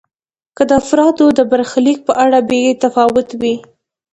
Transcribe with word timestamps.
که 0.55 0.63
د 0.69 0.71
افرادو 0.81 1.25
د 1.39 1.39
برخلیک 1.51 1.99
په 2.07 2.13
اړه 2.25 2.39
بې 2.49 2.61
تفاوت 2.83 3.29
وي. 3.41 3.55